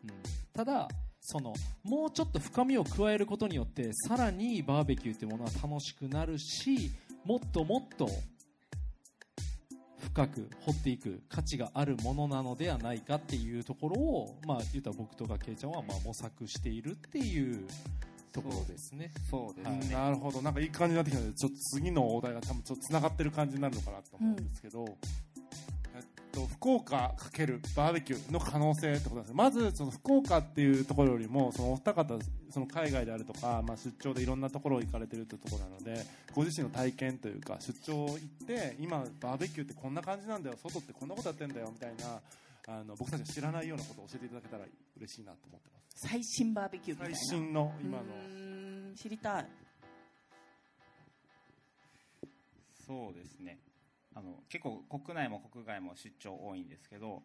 [0.04, 0.10] うん、
[0.52, 0.88] ただ
[1.20, 1.52] その
[1.84, 6.90] もうちょっと深みを加えることによってさらにバーベキューっていうものは楽しくなるし
[7.24, 8.08] もっともっと
[10.20, 17.66] 深く掘っていく価値があるものなのではないかっていうところを、まあ、言ったら僕とかケイちゃんはまあ模索しているっていう
[18.32, 19.12] ところですね。
[19.30, 19.88] そうですはいね。
[19.94, 24.98] なるほどなんかいい感じになってきたのでちょっと次のお題が多分ちょっとつながってる感じになるのかなと思うんですけど、えっと、
[26.32, 32.18] 福岡×バーベキューの可能性ってことなんですねまずその福岡っていうところよりもそのお二方
[32.50, 42.20] その海外であるとか、まあ、出張でいろんなところ行かれてるっていうところなのでご自身の体験というか出張行って今バーベキューってこんな感じなんだよ外ってこんなことやってんだよみたいな
[42.68, 44.64] あの僕たちが知らないようなことを教えていただけたら
[44.98, 46.08] 嬉しいなと思ってます。
[46.08, 48.04] 最新バーベキューみたい最な新の今の。
[48.04, 49.46] うーん知りたい。
[52.86, 53.58] そうですね。
[54.20, 57.22] あの結構国内も国外も出張多いんですけど、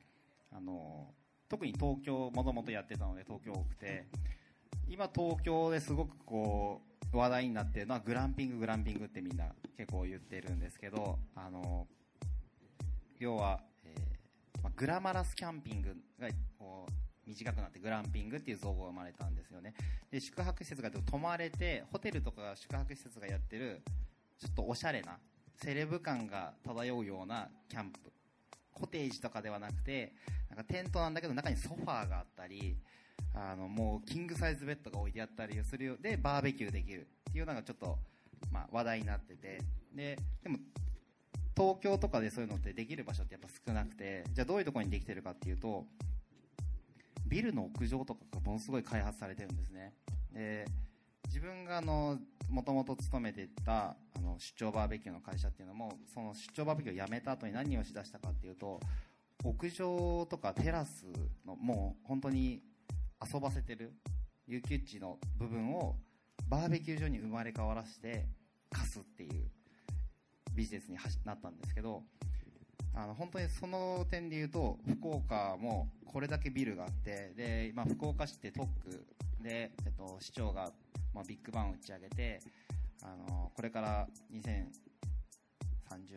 [0.56, 1.14] あの
[1.50, 4.06] 特に東京もともとやってたので東京多くて、
[4.88, 6.82] 今東京ですごくこ
[7.14, 9.46] う話題になってるのはグランピンググランピングってみんな
[9.78, 11.86] 結構言ってるんですけど、あの
[13.20, 16.92] 要は、えーまあ、グラマラスキャンピングがこう
[17.28, 19.74] 短くなってグランピングっていう造語が生まれたんですよね。
[20.10, 23.82] で宿泊施設が泊まれてホテルとか宿泊施設がやってる
[24.40, 25.18] ちょっとおしゃれな
[25.62, 28.12] セレブ感が漂うようなキャンプ。
[28.76, 30.14] コテージとかではなくて
[30.50, 32.76] なんかテントなんだけど中にソファーがあったり
[33.34, 37.98] あのもうキングサイズベッドが置いてあったりするよでバーベキューできるっていうのがちょっと、
[38.52, 39.62] まあ、話題になってて。
[39.96, 40.58] ででも
[41.56, 45.86] 東京とかでそういうのってできる場所ってやっぱ少なくてじゃあどういうとこにできてるかっていうと
[47.26, 49.94] ビルの屋上とかがものすごい開発されてるんですね。
[50.34, 50.66] で
[51.36, 52.18] 自分があの
[52.50, 58.80] もともと勤めてたあの出張バーベキューの会社っていうのもその出張バーベキューを辞めた後に何をしだしたかっていうと
[59.44, 61.04] 屋上とかテラス
[61.46, 62.62] のもう本当に
[63.22, 63.92] 遊ばせてる
[64.48, 65.98] 有給地の部分を
[66.48, 68.28] バーベキュー場に生まれ変わらせて
[68.72, 69.44] 貸すっていう
[70.56, 70.96] ビジネスに
[71.26, 72.02] なったんですけど
[72.94, 79.06] あの本当にその点で言うと福岡もこれだけビルがあってで、まあ、福岡市って特区
[79.46, 80.72] で、えっと、市長が、
[81.16, 82.42] まあ、ビッグバンを打ち上げて
[83.02, 84.68] あのこれから2030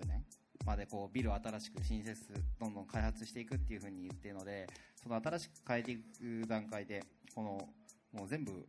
[0.07, 0.25] 年
[0.67, 2.21] までこうビルを新しく新設
[2.61, 4.67] どんどん開発していくっていうふうに言っているので
[5.01, 7.69] その新しく変えていく段階でこの
[8.13, 8.67] もう全部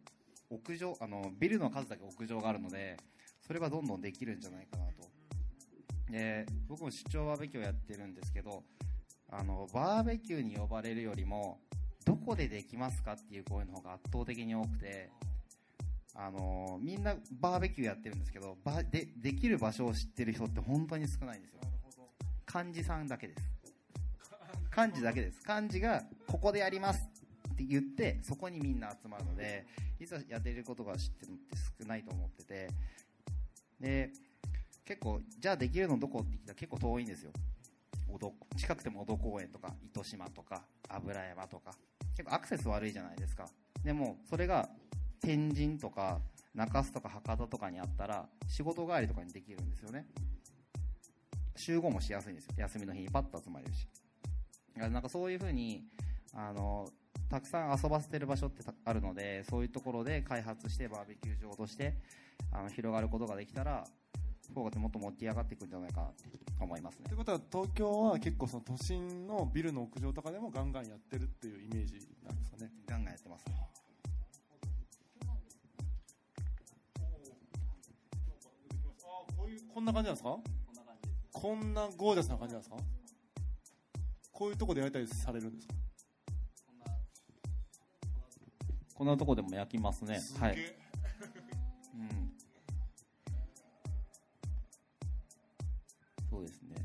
[0.49, 2.97] 屋上あのビルの数だけ屋上があるので
[3.45, 5.09] それがどんどんできるんじゃないかなと。
[6.11, 8.63] で僕も出張バーベキューをやってるんですけど
[9.31, 11.59] あのバーベキューに呼ばれるよりも
[12.03, 15.11] どこでできますかっていう声の方が圧倒的に多くて
[16.21, 21.61] あのみんなバーベキューやってるんですけどばでできる場所を知ってる人って本当に少ないんですよ。
[22.53, 23.41] 幹事さんだけです。
[24.75, 25.39] 幹事だけです。
[25.47, 27.07] 幹事がここでやります
[27.53, 29.65] って言ってそこにみんな集まるので
[29.97, 32.69] 実はやってることが知ってるのって少ないと思ってて。
[33.79, 34.11] で
[34.83, 37.31] 結構じゃあできるのどこって聞いたら結構遠いんですよ。
[38.57, 41.71] 近くても小戸公園とか糸島とか油山とか。
[42.17, 43.47] 結構アクセス悪いじゃないですか。
[43.85, 44.67] でもそれが
[45.21, 46.19] 天神とか
[46.55, 50.05] 中洲とか博多とかにあったら仕事帰りとかにできるんですよね。
[51.55, 52.53] 集合もしやすいんですよ。
[52.57, 53.87] 休みの日にパッと集まれるし。
[54.75, 55.83] なんかそういうふうに
[56.33, 56.87] あの
[57.29, 61.95] たくさん遊ばせてる場所ってたあるのでそういうところで開発してバーベキュー場として
[62.51, 63.85] あの広がることができたら
[64.51, 66.23] 福岡ってもっと盛り上がっていくんじゃないかなって
[66.59, 67.05] 思いますね。
[67.05, 72.71] ということは東京は結構その都心のビルの屋上とかでもガンガンやってるっていうイメージなんですかね。
[72.87, 73.55] ガンガンやってますね
[79.73, 80.37] こんな感じなんですか？
[81.31, 82.77] こんなゴージャスな感じなんですか？
[84.31, 85.73] こういうとこでやりたりされるんですか？
[88.95, 90.19] こんなとこでも焼きますね。
[90.39, 92.31] はい、うん、
[96.29, 96.75] そうですね。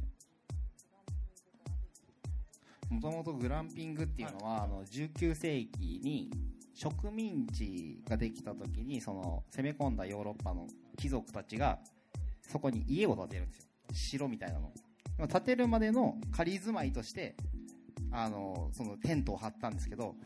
[2.88, 6.30] もともとグランピングっていうのは、あの19世紀に
[6.72, 11.80] 植民地ができた時にその攻め込んだヨーロッパの貴族たちが
[12.48, 13.64] そこに家を建てるんですよ。
[13.92, 14.72] 城みたいなの。
[15.28, 17.36] 建てるまでの仮住まいとして
[18.10, 20.16] あのそのテントを張ったんですけど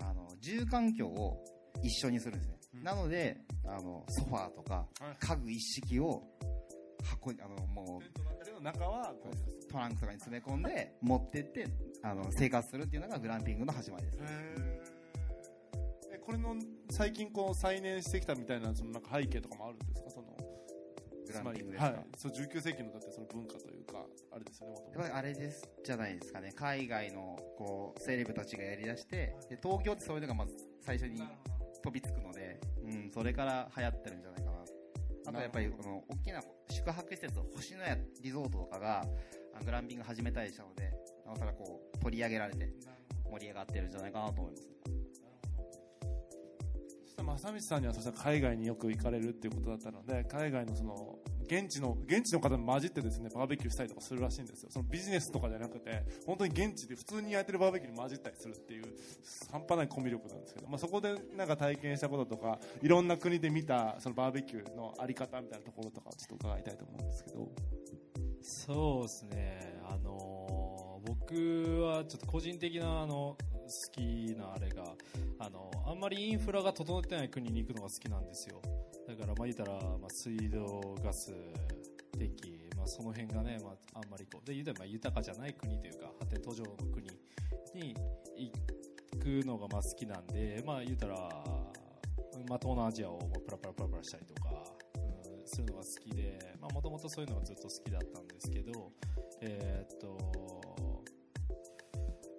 [0.00, 1.44] あの住環境を
[1.82, 2.82] 一緒にするんですね、うん。
[2.82, 5.16] なのであのソファーとかはい。
[5.18, 6.22] 家具一式を
[7.04, 8.00] 箱にあのも
[8.44, 9.12] テントの中は
[9.70, 11.68] トランクとかに詰め込んで持ってって
[12.02, 14.18] あの生活するっていうのがグランピングの始まりです。
[14.18, 14.20] へ
[16.14, 16.56] えこれの
[16.90, 20.10] 最近こう再燃してきたみたいなそのなんか背景とかもあるんですか？
[20.10, 20.35] その
[21.26, 26.52] グランピングですか、はい、そう19世紀のだってその文化というかあれですよねやっぱりあれですじゃないですかね。
[26.54, 31.22] 海外のこうセレブたちがやりだしてで東京ってそういうのがまず最初に
[31.82, 34.56] 飛びつくので、うん、それから流行ってるんじゃないかな。
[35.28, 39.04] あとやっぱりこの大きな宿泊施設星のやリゾートとかが
[39.58, 40.92] あグランピング始めたりしたので
[41.24, 42.68] なおさらこう取り上げられて
[43.24, 45.05] 盛り上がってるんじゃないかなと思いますそしたら
[47.24, 54.70] 正道さんにはそしたら海外によく行かれるっていうことだったので海外のその現地の現地の方に混じってですねバーベキューしたりとかするらしいんですよ。
[54.70, 58.84] そのビジネスとかじゃなくて本当に現地で普通に焼いてるバーベキューに混じったりするっていう
[59.50, 67.48] 半端ないコミュ力なんですけど、まあ、そこでなんか体験したこととかいろんな国で見たそのバーベキューのあり方みたいなところとかをちょっと伺いたいと思うんですけど。
[68.42, 70.66] そうですね、あのー
[71.06, 73.38] 僕はちょっと個人的なあの好
[73.92, 74.82] きなあれが、
[75.46, 78.60] あのあんまりインフラが整ってない国に行くのが好きなんですよ。
[79.06, 81.32] だから、まあ言ったら、まあ、水道、ガス、
[82.18, 87.06] 電気、まあその辺がね、まああんまりこう、で、言うたら豊かじゃない国というか、発展途上の国
[87.74, 87.94] に
[88.36, 94.50] 行くのがまあ好きなんで、まあ言うたら、まあ東南アジアをまプラプラプラプラしたりとか、
[94.96, 98.90] うん、するのが好きで、まあもともとそういうのがずっと好きだったんですけど、
[99.42, 100.55] えーっと、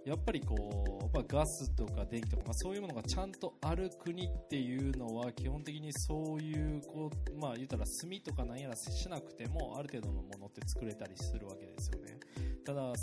[0.08, 12.18] やっぱりこう、まあ、ガスとか電気とか、まあ、そういうものがちゃんとある国っていうのは基本的にそういうこう、まあ、言ったら炭とか何やらしなくてもある程度のものって作れたりするわけですよね。
[12.66, 12.96] ただ炭っ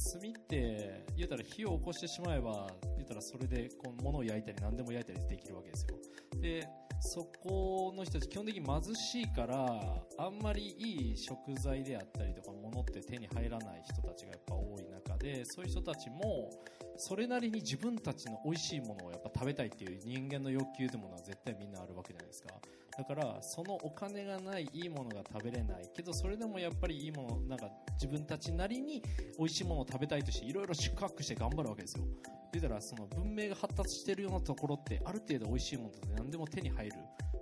[0.49, 5.97] て言ったら火を起こしてしまえば言ったらそれでこう物を焼いたり何でも焼いたりできるわけですよ。
[6.41, 6.67] で
[7.07, 16.51] そこの人たち基本的に貧しいからあんまりいい食材であったりとか物って手に入らない人たちがやっぱ多い中でそういう人たちも
[16.97, 22.49] それなりに自分たちの美味しいものをやっぱ食べたいっていう人間の欲求というものは絶対みんなあるわけじゃないですか。
[22.97, 25.91] だからそのお金がないいいものが食べれない。
[25.95, 29.03] けどそれでもやっぱりいいものなんか自分たちなりに
[29.39, 32.05] 美味しいものを食べたいとしていろいろ宿泊して頑張るわけですよ。
[32.53, 36.94] 言うたらその文明が発達してるようなところってある程度美味しいものって何でも手に入る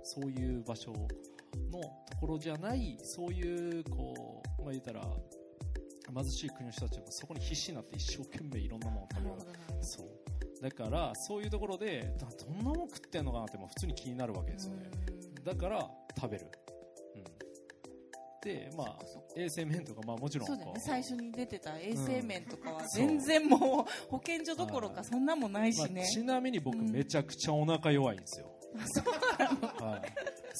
[0.03, 1.07] そういう場所の
[2.09, 5.01] ところじゃないそういうこうまあ言ったら
[6.13, 9.83] 貧しい国の人たちがそこに必死になって一生懸命いろんなものを食べる。
[9.83, 10.07] そう。
[10.61, 14.89] だからそういうところでだどんなもの食ってんのかなって普通に気になるわけですよね。
[15.43, 16.47] だから食べる、
[17.15, 17.23] うん、
[18.41, 18.97] でまあ
[19.35, 20.79] 衛生面とかまあもちろんそうだよね。
[20.79, 26.91] 最初に出てた衛生面とかは全然もう保健所どころかそんなもないしまあね、ちなみに僕うん。
[26.91, 30.01] めちゃくちゃお腹弱いんですよ、はい、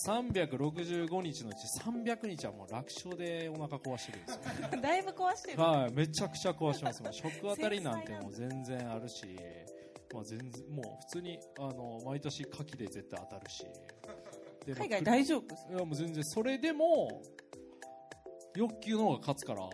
[0.08, 4.82] 365日のうち300日はもう楽勝でお腹壊してるんですよ。
[4.82, 7.04] だいぶ壊してる、はい、めちゃくちゃ壊してます。
[7.04, 9.26] もう食あたりなんてもう全然あるし、
[10.14, 13.66] まあ全然、もう普通に、あの、毎年牡蠣で絶対当たるし。
[14.66, 17.22] で海外大丈夫いやもう全然、それでも、
[18.56, 19.68] 欲求の方が勝つから、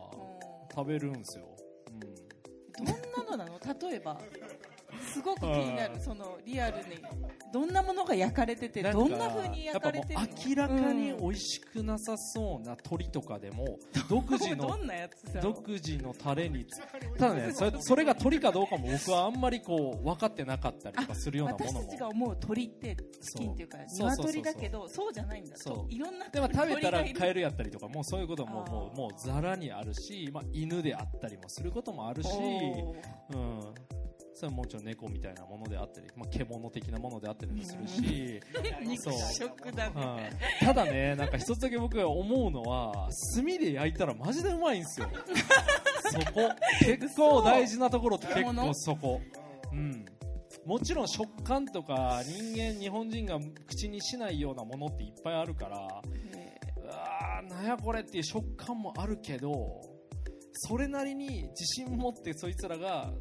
[0.74, 1.46] 食べるんですよ。
[1.92, 2.86] うん。
[2.86, 3.60] どんなのなの？
[3.90, 4.18] 例えば
[5.12, 7.00] すごく気になるそのリアルに。
[7.52, 14.78] どんなものが焼かれててどんな風に焼かれてる明らかに美味しくなさそうな鶏とかでも、独自の
[15.42, 16.80] 独自のタレにつ
[17.18, 21.80] ただねそれそれが鳥かどうかも僕はあんまりこう分かってなかったりとかするようなものも。
[21.80, 23.70] 私たちが思う鳥ってチキンっていう。
[23.70, 25.56] か鶏だけどそうじゃないんだ。
[25.58, 25.78] そう。
[25.78, 33.74] といろんなでも食べたらカエルやったりとかもうそういうことももうもうザラにあるし、まあ、犬であったりもすることもあるし、うん、
[34.40, 38.40] それはもちろん猫みたいなものであったり、まあ、獣的なものであったりもするし、
[38.82, 40.02] 肉食だね。
[40.02, 40.18] は
[40.62, 45.10] いただねなんか一つだけ僕が思うのは炭で焼いたらマジでうまいんですよ。
[46.10, 46.50] そこ。
[46.80, 49.20] 結構大事なところって結構そこ。
[49.74, 50.06] うん。
[50.66, 56.02] もちろん食感とか人間日本人が口にしないようなものっていっぱいあるから
[56.34, 59.82] えうわーなんやこれっていう食感もあるけど
[60.54, 63.12] それなりに自信持ってそいつらが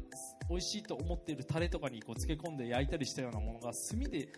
[0.49, 4.29] 美味しいと思っているタレとかにこう漬け込んで焼いたりしたようなものが炭で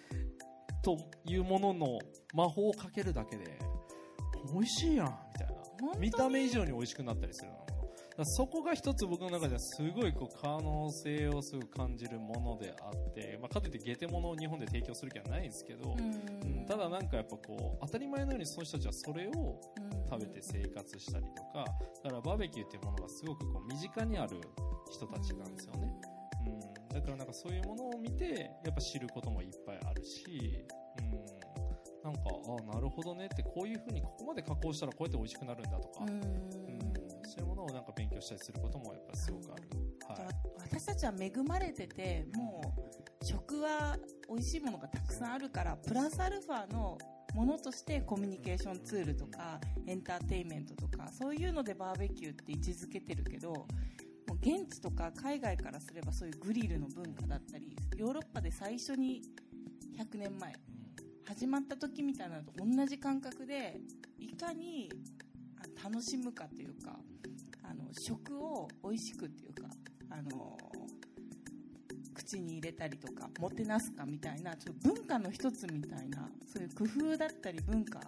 [0.84, 2.00] というものの
[2.34, 3.58] 魔法をかけるだけで
[4.54, 5.62] 美味しいやんみたいな。
[5.98, 7.71] 見た目以上に美味しくなったりするの
[8.24, 20.02] そこが一つ僕の中ではすごいこう可能性をすごく感じるものであって、まあ、かといってゲテモノを日本で提供する気はないんですけど、ーうんただなんかやっぱこう当たり前のようにその人たちはそれをうん。
[20.12, 21.66] 食べて生活したりとか
[22.04, 24.36] だからバーベキューっていうものがすごくこう身近にある
[24.92, 25.94] 人たちなんですよね、
[26.92, 30.66] うん、だからなんかそういうものを見てやっぱ知ることもいっぱいあるし、
[31.00, 32.30] うん、なんか
[32.70, 36.91] あなるほどねってこういうふうにここまで加工したらこうやって美味しくなるんだとか、ううんん
[37.32, 39.64] そういうものをなんか勉強したりすることもやっぱりすごくある、
[40.10, 40.26] はい。
[40.26, 42.62] わ私たちは恵まれてても
[43.22, 43.98] う食は
[44.30, 46.98] 美味しいものがたくさんあるからプラスアルファの
[47.34, 53.66] ものとしてコミュニケーションツールとかエンターテインメントとかそういうのでバーベキューって位置づけてるけども
[54.32, 59.22] う現地とか海外からすればそういうグリルの文化だったりヨーロッパで最初に
[59.98, 60.54] 100年前
[61.28, 63.80] 始まった時みたいなのと同じ感覚で
[64.20, 65.21] いかにあ
[65.84, 66.98] 楽しむかというか
[67.64, 69.70] あの食を美味しくっていうか、
[70.10, 70.58] あの
[72.14, 78.00] 口に入れたりとかもてなすかみたいなちょっと文化の一つみたいなそういう工夫だったり文化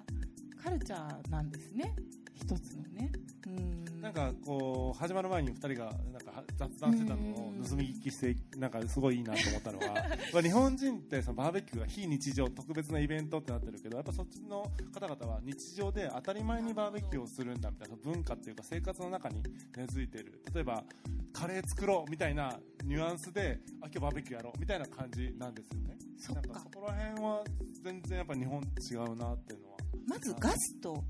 [0.64, 1.94] カルチャーなんですね。
[2.34, 3.12] 一つのね。
[3.48, 4.02] うん。
[4.02, 9.94] なんかこう始まる前に2人がなんか雑談してたのを盗み聞きしてなんかすごいいいなと思ったのは
[10.34, 19.44] まあ日本人ってそのバーベキューが非日常特別なイベントってなってるけどやっぱそっちの方々は日常で当たり前にバーベキューをするんだみたいな文化っていうか生活の中に
[19.76, 20.42] 根付いてる。
[20.54, 20.84] 例えば
[21.32, 25.98] カレー作ろうみたいなニュアンスであ今日バーベキューやろうみたいな感じなんですよね。
[26.18, 26.42] そっか。
[26.42, 27.44] なんかそこら辺は
[27.84, 29.78] 全然やっぱ日本と違うなっていうのは。
[30.08, 31.04] まずガスと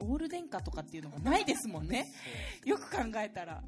[0.00, 2.06] オール電化とかっていうのがないですもんね。
[2.64, 3.62] よく考えたら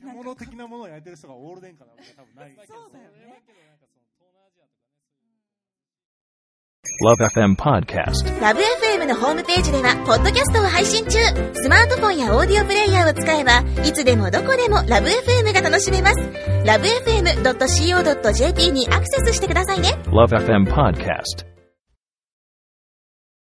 [0.00, 3.42] 獣的なものを焼いてる人がオール電化なわけ多分ないそうだよね
[7.02, 8.40] Love FM Podcast.
[8.40, 11.18] ラブ f m のホームページでは、ポッドキャストを配信中。
[11.54, 16.16] スマートフォンやオーディオプレイヤーを使えば、いつでもどこでもラブ FM が楽しめます。
[16.66, 19.98] ラブ FM.co.jp にアクセスしてくださいね。
[20.06, 21.59] Love FM Podcast.